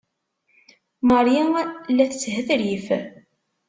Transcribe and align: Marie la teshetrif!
Marie 1.11 1.45
la 1.95 2.09
teshetrif! 2.11 2.85